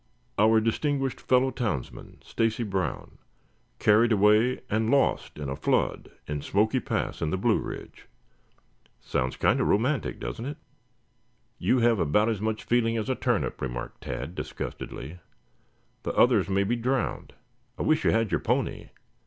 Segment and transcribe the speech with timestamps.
[0.39, 3.19] 'Our distinguished fellow townsman, Stacy Brown,
[3.77, 8.07] carried away and lost in a flood in Smoky Pass in the Blue Ridge.'
[8.99, 10.57] Sounds kind of romantic, doesn't it?"
[11.59, 15.19] "You have about as much feeling as a turnip," remarked Tad disgustedly.
[16.01, 17.33] "The others may be drowned.
[17.77, 18.89] I wish you had your pony.